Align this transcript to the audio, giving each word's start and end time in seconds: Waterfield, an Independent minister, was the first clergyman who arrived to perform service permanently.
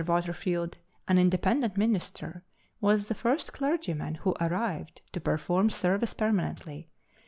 Waterfield, 0.07 0.79
an 1.07 1.19
Independent 1.19 1.77
minister, 1.77 2.43
was 2.79 3.07
the 3.07 3.13
first 3.13 3.53
clergyman 3.53 4.15
who 4.15 4.35
arrived 4.41 5.03
to 5.11 5.21
perform 5.21 5.69
service 5.69 6.15
permanently. 6.15 6.89